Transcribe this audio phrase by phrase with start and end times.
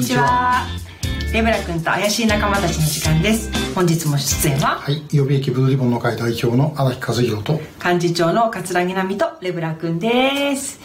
[0.00, 0.66] にちは。
[1.34, 3.50] レブラ君と怪しい仲間たちの時間です。
[3.74, 5.02] 本日も出演ははい。
[5.12, 10.80] 予備役ブルーリボンの会代表の荒木和弘と幹事長の桂木奈美とレブラ君です。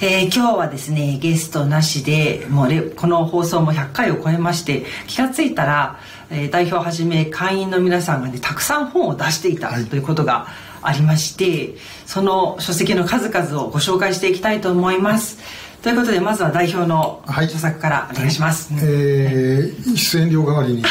[0.00, 10.48] えー、今日はですねゲストなしでもうレこの放送も100回を超えまして気が付いたら、えー、代表はじめ会員の皆さんがねたくさん本を出していたということが
[10.80, 15.38] ありまして、その書籍の数々をご紹介していきたいと思います
[15.84, 20.82] ということでまずは代表の著作からお願いします、はい、えー、出演料代わりに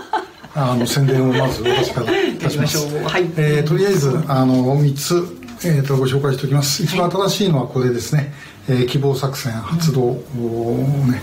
[0.56, 2.78] あの宣伝をまず私からいたします。
[3.04, 5.22] はい、えー、とりあえずあの3つ、
[5.64, 6.82] えーと、ご紹介しておきます。
[6.82, 8.32] 一番新しいのはこれですね。
[8.68, 11.20] えー、希望作戦発動、うん、ね、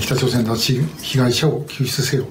[0.00, 2.26] 北朝鮮拉致被害者を救出せよ。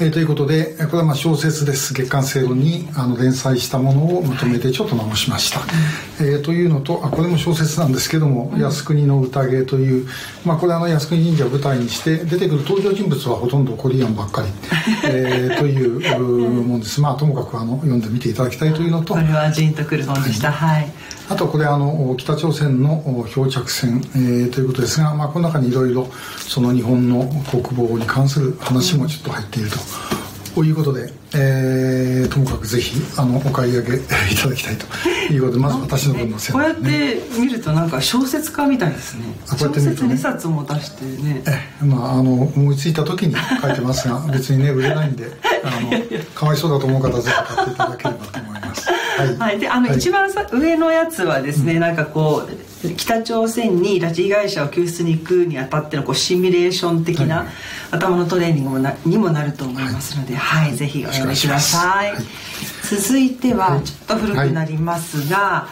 [0.00, 1.94] えー、ということでこれはまあ小説です。
[1.94, 5.68] 月刊正論にあの連載したものをまとめてちょっと直しました、はい、
[6.20, 10.08] えー、というのとあこれも小説なんですけども「靖国の宴」という、
[10.44, 14.48] まあ、これあの靖国神社を舞台にして出てくる登場人物はほとんどコリアンばっかり、
[15.04, 16.20] えー、という
[16.64, 17.00] もんです。
[17.00, 19.14] まあともかくあの読んでみていただきたいというのと。
[19.14, 20.50] これはジンとくる本でした。
[20.50, 20.92] はい、はい
[21.28, 26.06] あとこれあの北朝鮮の漂着船、えー、ということですが、まあ、この中にいろいろ
[26.38, 29.78] その日本の国防に関する話もちょっと入っていると。
[30.54, 34.00] ということで、えー、ともかくぜひあのお買い上げい
[34.40, 34.86] ただきたいと。
[35.32, 39.24] いうことでまず私の分の宣伝、ね、こうやって見るとなんか小説家みたいですね。
[39.48, 41.42] あこうやって見ると、ね、2冊も出してね。
[41.80, 45.26] えまああの思いついた時に書いてますが別にね売れないんで
[45.64, 45.90] あの
[46.34, 57.46] かわいそうだと思う方はぜひ買っていただければと思いますはい、はい、であの、はい、一番さ上のやつはですね、うん、なんかこう北朝鮮に拉致被害者を救出に行くにあたってのこうシミュレーション的な、はい、
[57.92, 62.14] 頭のトレーニングもなにもなると思いますので、はい、ぜひお願いしください、
[62.82, 65.68] 続いてはちょっと古くなりますが、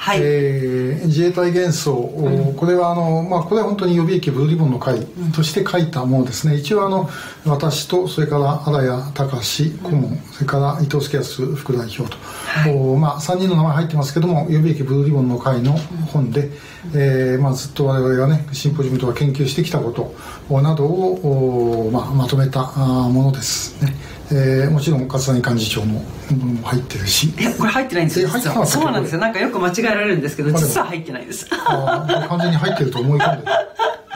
[0.00, 5.04] はい、えー、自衛隊幻想、うん、これはあの、まあ、これは本当に予備役ブルーリボンの会
[5.36, 7.10] として書いたものですね、一応あの
[7.44, 15.72] 私とそれから荒谷隆顧問、うん、それから伊藤助康副代表と、はい、おまあ、3人の名前入ってますけども予備役ブルーリボンの会の
[16.12, 16.52] 本で、うん、
[16.94, 23.94] えー、まあ、ずっと我々がねシンポジウムとか研究してきたことなどをお、まあ、まとめたものですね。
[24.32, 27.30] えー、もちろん葛西幹事長のものも入ってるし。
[27.30, 29.20] いやこれ入ってないんですよ入ってなそうなんですよ。
[29.20, 31.48] なんかよく間違えられるんですけど実は入ってないです。
[31.50, 33.50] あ完全に入ってると思い込んで、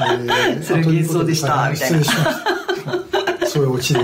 [0.00, 1.98] えー、それ幻想でしたみたいな。
[1.98, 2.44] 失礼しまし
[3.40, 4.00] たそういうオチで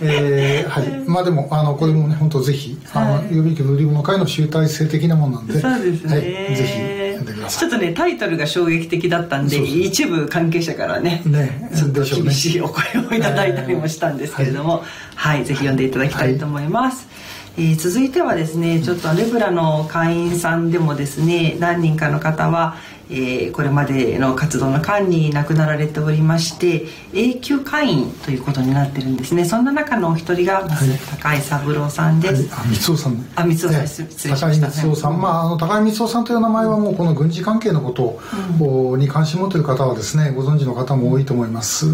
[0.00, 5.60] えー、はい、まあでもあのこれもね本当ぜひ、あの予備役ブリブの会の集大成的なものなんで。
[5.60, 7.01] そうですね、はい、ぜひ
[7.48, 17.08] ちょっとねタイトルが衝撃的だったんで一部関係者からねねちょっと厳しいお声をいただいたりもしたんですけれども、はい、はい、ぜひ読んでいただきたいと思います、
[17.56, 22.76] はい、えー、続いてはですねちょっとレブラの会員さんでもですね何人かの方は
[23.10, 29.44] えー、これまでの活動の間に亡くなられておりまして永久会員ということになってるんですね。
[29.44, 33.26] そんな中のお一人がまず高井三郎さんです、はい、あ三尾さん。
[33.34, 34.66] あ三尾さん、失礼しました。
[34.68, 38.20] 高井三尾さん、まああの高井三尾さんという名前はもうこの軍事関係のこと
[38.64, 41.86] を、に関心を持っている方はですねご存知の方も多いと思います。
[41.86, 41.90] あ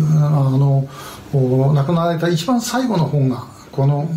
[0.51, 0.89] の
[1.33, 3.45] 亡くなられた一番最後の本が
[3.79, 4.09] この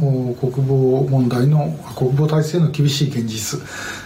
[0.42, 3.62] 国防問題の国防体制の厳しい現実。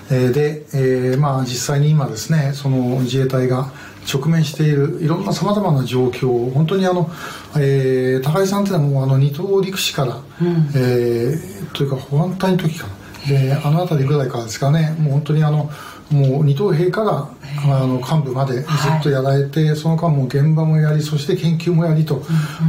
[0.09, 3.71] で、えー、まあ実際に今ですねその自衛隊が
[4.13, 7.09] 直面しているいろんなさまざまな状況を本当にあの、
[7.55, 12.93] えー、高井さんっていうのはもうあの二等陸士から、うん、えー、というか保安隊の時かな。
[13.25, 14.93] であの辺りぐらいからですかね。
[14.99, 15.71] もう本当にあの
[16.15, 17.29] もう二等兵から
[17.73, 22.23] あの幹部までずっとやられて、はい、その間も現場もやりそして研究もやりと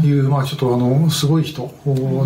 [0.05, 1.63] いう、うん、まあちょっとあのすごい人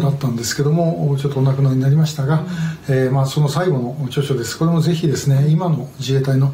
[0.00, 2.40] だったんですけども、ちょっとお亡くなりになりましたが、
[2.88, 4.58] うん、えー、まあその最後の著書です。
[4.58, 6.52] これもぜひですね今の自衛隊の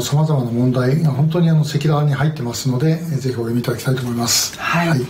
[0.00, 4.58] さまざまな問題が本当にあの赤裸々に入ってますのでぜひお読みいただきたいと思います。
[4.58, 5.00] はい、はい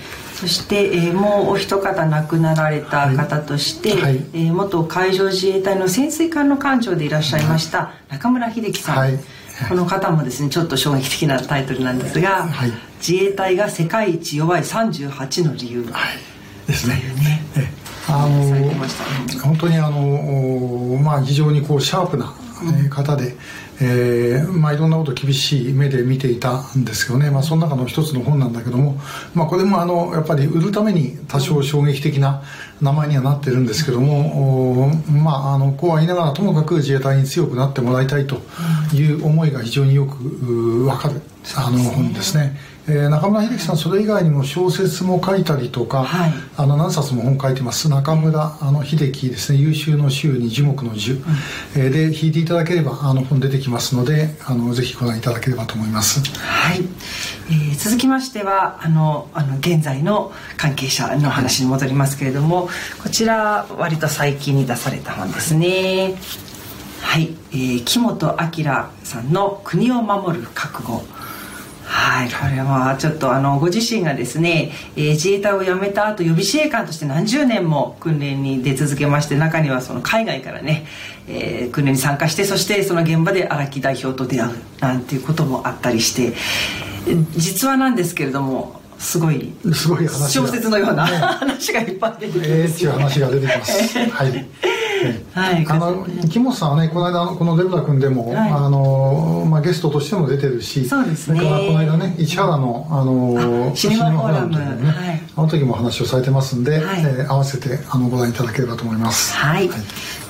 [0.43, 4.03] そして、えー、もうお一方亡くなられた方として、はい。
[4.03, 9.21] はい、えー、元海上自衛隊の潜水艦の艦長でいらっしゃいました中村秀樹さん、はい、
[9.69, 16.97] この方もですねちょっと衝撃的なタイトルなんですが、はい、自衛隊が世界一弱い38の理由、はい、ですね。
[17.55, 17.73] ね。
[18.09, 22.35] あの本当にあの、まあ、非常にこうシャープな
[22.91, 23.37] 方で、
[23.81, 29.01] えーまあ、いろんなこと厳しい目で見ていたんですよね、まあ、その中の一つの本なんだけども、
[29.35, 32.43] まあ、これもあのやっぱり売るために多少衝撃的な
[32.81, 38.41] 名前にはなってるんですけども、まあ、あのこうは言いながらともかく自衛隊に強くなってもらいたいと
[38.95, 41.23] いう思いが非常によく分かる
[41.57, 42.57] あの本ですね。
[42.89, 47.89] えー、中村秀樹さんそれ以外にも小説も書いたりとか、はい、あの何冊も本書いてます。
[47.89, 49.59] 中村あの秀樹ですね。
[49.59, 51.23] 優秀の週に樹木の樹、うん、
[51.77, 56.20] えー、で引いていただければあの本出てきますのであのぜひご覧いただければと思います。
[56.38, 56.81] はい、
[57.49, 62.73] えー、続きましてはあのあの現在の関係者の話に戻りますけれども、はい
[63.03, 66.14] こちら割と最近に出された本ですね。
[67.00, 68.64] はい、えー、木本明
[69.03, 71.05] さんの「国を守る覚悟」
[71.94, 80.87] はい、これはちょっとあのご自身がですね、えー、自衛隊を辞めた後予備自衛官として何十年も訓練に出続けまして中にはその海外からね、
[81.29, 86.33] えー、訓練に参加してそしてその現場で荒木代表と出会うなんていうこともあったりして
[87.37, 91.05] 実はなんですけれどもすごいすごい小説のような、
[91.37, 93.99] 話がいっぱい出てきます、ね、えー、っていう話が出てきます。
[93.99, 94.72] はい
[95.32, 101.40] はい、あの木本さんはねこの間このデブラ君でも、はい、あのまあ、ゲストとしても出てるしそうですね。
[101.40, 104.58] この間ね市原のあのシネマフォーラム。
[104.58, 109.34] ね、はい、あの時も話をされてますんで、はい、えー、合わせてあのご覧いただければと思います。
[109.34, 109.81] はい、はい、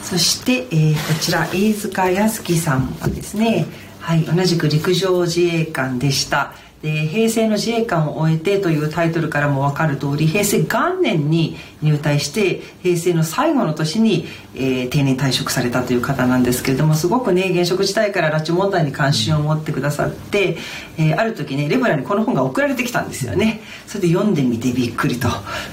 [0.03, 3.67] そして、えー、こちら飯塚康樹さんはですね
[4.01, 6.53] はい同じく陸上自衛官でした
[6.83, 14.27] で平成の自衛官を終えてというタイトルからも分かる通り平成元年に入隊して平成の最後の年に、
[14.57, 20.59] えー、定年退職されたという方なんですけれどもすごくね現職時代から拉致問題に関心を持ってくださって、
[20.99, 23.61] えー、ある時ねレブラにこの本が送られてきたんですよね。
[23.87, 25.29] それで読んでみてびっくりと。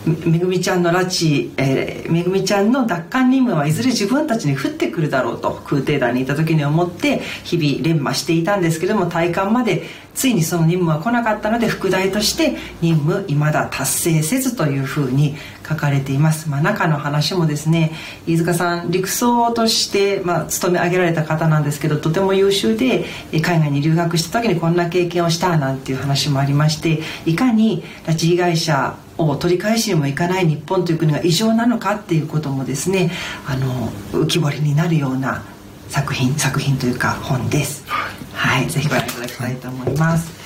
[0.06, 9.84] めぐみちゃんの拉致、えー、めぐみちゃんの奪還任務はいずれ自分たちに降ってくるだろうと空挺団にいた時に思って日々連磨していたんですけれども体感まで
[10.14, 15.36] ついにその任務は来なかったので副題として任務未だ達成せずというふうに
[15.68, 17.92] 書かれています、まあ、中の話もですね
[18.26, 33.12] 飯塚さん陸曹として、まあ、勤め上げられた方なんですけどとても優秀で海外に留学した時にこんな経験をしたなんていう話もありましていかに拉致被害者を取り返しにもいかない日本という国が異常なのかっていうこともですね
[33.46, 35.44] あの浮き彫りになるような
[35.90, 37.84] 作品作品というか本です。
[38.32, 40.39] はい、ぜひご覧いただきたいと思います。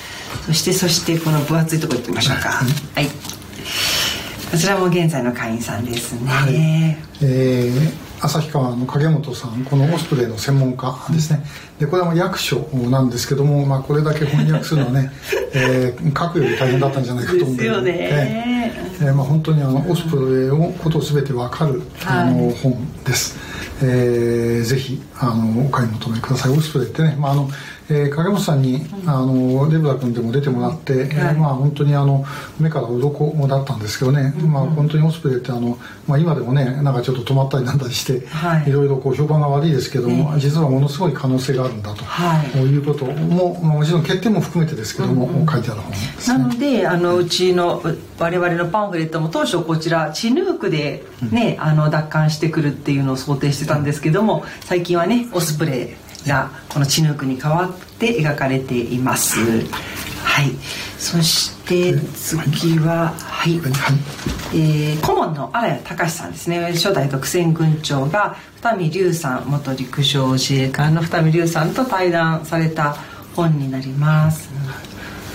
[0.45, 2.49] そしてそしてこの分厚いところ行きましょうか。
[2.49, 3.07] はい。
[4.51, 6.29] こちらも現在の会員さんですね。
[6.29, 6.53] はい、
[7.23, 11.43] えー、旭川の影本さんこのオスプレイの専門家ですね。
[11.79, 12.59] でこれは役所
[12.89, 15.11] なんですけども、まあ、これだけ翻訳するのはね、
[15.53, 17.63] えー、書くより大変だったんじゃないかと思うんで。
[17.63, 17.93] ですよね、
[19.01, 23.37] えーまあ、本当にあのオスプレイをことを全て分かる、あの本です、
[23.81, 26.51] えー、ぜひあのお買い求めください。
[26.51, 27.49] オスプレイってね、まあ、あの
[27.89, 32.25] えー、影本さんに、あのレブラ君でも出てもらって、はい、えー、まあ、本当にあの
[32.59, 35.77] 目から鱗だったんですけどね、うん、まあ、本当にオスプレイってあの、
[36.07, 47.81] まあ、今でもねなんかちょっと止まったりなんだりして、はい、いろいろこう評判が悪いですけども、実はものすごい可能性があるんだと、はい、いうことも、まあ、もちろん欠点も含めてですけども、うんうん、書いてある本です、ね、なのであのうちの
[48.19, 59.39] 我々のパンフレットも当初こちらチヌークでね、うん、あの奪還してくるっていうのを想定してたんですけども最近はねオスプレイがこのチヌークに代わって描かれています。
[60.23, 60.51] はい、
[60.97, 63.61] そして次は、はい、
[64.53, 66.59] えー、顧問の荒谷隆さんですね。
[66.73, 72.95] 初代独占軍長が二見龍さん元陸上自衛官の二見龍さんと対談された
[73.35, 74.49] 本になります。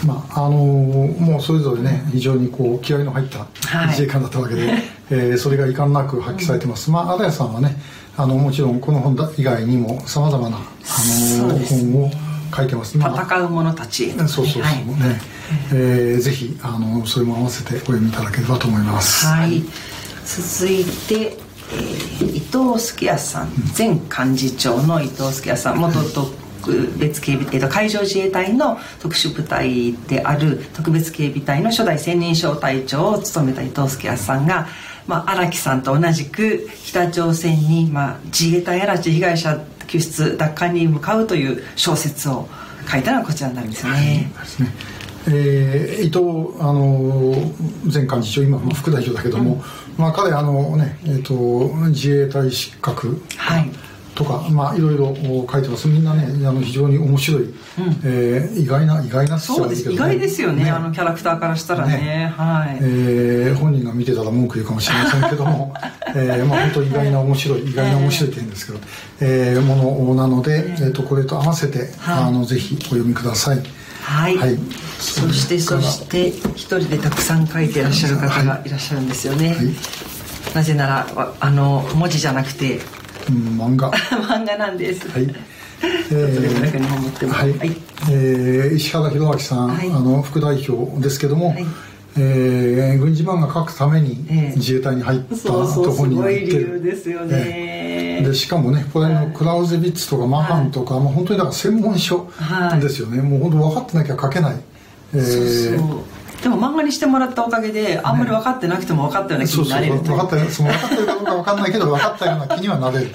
[0.05, 3.47] まああのー、もうそれぞれね非常にこう気合の入った
[3.89, 6.91] 自衛官だったわけで、はい、えー、それが遺憾なく発揮されてます。
[6.91, 7.77] まあ荒谷さんはね
[8.19, 12.11] あのもちろんこの本以外にもさまざまなあの本を
[12.55, 14.11] 書いてます、まあ、戦う者たち。
[14.11, 15.21] そうそうそう、はい、ね、
[15.73, 19.25] えー、ぜひあのそれも合わせてお読みいただければと思います。
[19.25, 19.63] はい。
[20.25, 21.37] 続いて、
[21.73, 23.51] えー、伊藤助康さん。
[23.77, 25.79] 前幹事長の伊藤助康さん。
[25.79, 34.67] 元特別警備隊と海上自衛隊の特殊部隊である特別警備隊の初代千人小隊長を務めた伊藤助康さんが
[35.09, 42.47] まあ、荒木さんと同じく北朝鮮に、まあ、自衛隊や拉致被害者救出奪還に向かうという小説を
[42.89, 43.93] 書いたのはこちらになるんですね。
[43.93, 44.03] はい、
[45.29, 47.35] えー、伊藤あの
[47.93, 49.61] 前幹事長今副代表だけども、うん、
[49.97, 53.71] まあ、彼あのね、えーと、自衛隊失格、はい。
[54.19, 55.15] とか、まあ、いろいろ
[55.49, 55.87] 書いてます。
[55.87, 57.55] みんなねあの非常に面白い、うん、
[58.03, 65.75] えー、意外な意外なそうです、ね、意外ですよね、ね、あのキャラクターからしたらね、ね、はい、えー、本人が見てたら文句言うかもしれませんけども、
[66.15, 68.79] えーまあ、本当意外な面白い意外な面白いって言うんですけど、
[69.21, 73.63] えー、ものなので、えーと、これと合わせて、はい、あのぜひお読みください。
[74.03, 74.59] はい、はい、
[74.99, 79.75] そしてそして一人でたくさん書いていらっしゃる方がいらっしゃるんですよね、はい、
[80.55, 82.81] なぜならあの文字じゃなくて。
[83.29, 83.91] 漫画。
[84.31, 85.09] 漫画なんです。
[85.11, 85.35] はい。
[86.11, 87.77] えー、はい、はい、
[88.11, 91.67] えー、石原弘明さん、はい、あの副代表ですけども、はい
[92.19, 102.29] えー、軍事漫画描くために自衛隊に入ったところに行ってる、ですよね、えー、でしかもねこれのクラウゼビッツとかマハンとか、はい、もう本当にだから専門書
[102.81, 104.61] ですよね、はい、もう本当分かってなきゃ書けない、
[105.15, 113.11] えー、そうそうでも漫画にしてもらったおかげであんまり分かってなくても分かったような気になれる、ね、そうそう分かったその分かってるかどうか分かんないけど分かったような気にはなれる、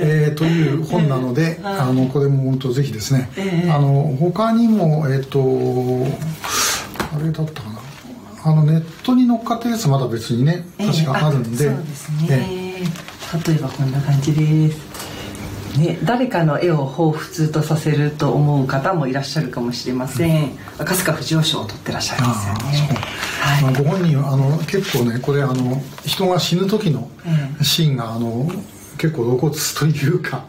[0.00, 6.06] えー、という本なので、えー、あのこれも本当ぜひですね、えー、あの他にもえっ、ー、と
[7.14, 7.71] あれだったかな
[8.44, 12.82] あのネットに乗っかってるやつまだ別にね確かあるんで、そうですね、
[13.46, 14.92] 例えばこんな感じです。
[15.78, 23.00] ね、誰かの絵を彷彿とさせると思う方もいらっしゃるかもしれません、うん、赤塚不二夫賞を取ってらっしゃるんですよね、
[23.40, 27.08] はい、ご本人あの結構ねこれあの人が死ぬ時の
[27.62, 28.50] シーンがあの
[28.98, 30.44] 結構露骨というか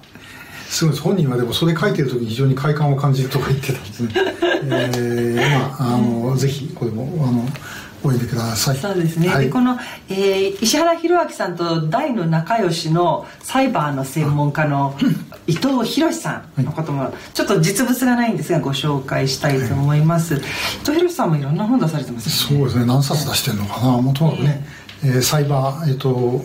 [0.66, 7.46] すごい本人はでもそれ書いてる時に非常に快感を感じるとか言ってたんですね、えー、まああの、ぜひこれもあの
[8.04, 8.78] おいでください。
[8.78, 9.80] そうですね、はい、でこの、
[10.10, 14.96] えー、石原弘明さんと大の仲良しのサイバーの専門家の
[15.48, 20.46] 伊藤博さんのこともちょっと実物がないんですがご紹介したいと思います、はい、伊
[20.80, 22.86] 藤博さんもいろんな本出されてます、ね、そうですね。
[22.86, 24.02] 何冊出してるのかな。
[24.02, 24.66] もともとね、
[25.04, 26.44] えー、サイバーえっ、ー、と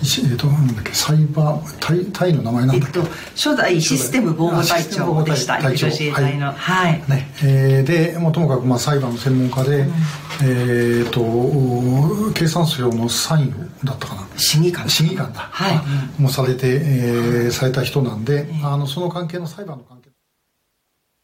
[0.00, 5.58] えー、となんだっけサイバータイタイの名前なんだっけ、えっと、初代システム防護隊長でした。
[5.58, 7.30] 陸上自衛隊のはい、ね。
[7.42, 9.90] えー、でもともかくまあサイバーの専門家で、うん、
[10.42, 13.52] えっ、と経産省の参与
[13.84, 14.26] だったかな？
[14.38, 14.88] 審議官。
[14.88, 15.70] 審議官だ、は
[16.18, 19.99] い、もされて、えー、された人なんで、あのその関係の裁判の関係